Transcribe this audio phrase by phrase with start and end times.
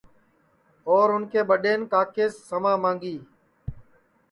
[0.89, 3.17] اور اُن کے ٻڈین کاکیس سما مانگی